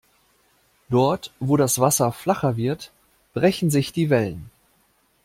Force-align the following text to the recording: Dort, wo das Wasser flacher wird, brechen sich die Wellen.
Dort, 0.89 1.31
wo 1.39 1.57
das 1.57 1.77
Wasser 1.79 2.11
flacher 2.11 2.57
wird, 2.57 2.91
brechen 3.35 3.69
sich 3.69 3.93
die 3.93 4.09
Wellen. 4.09 4.49